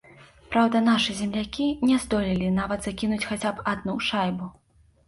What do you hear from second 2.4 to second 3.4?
нават закінуць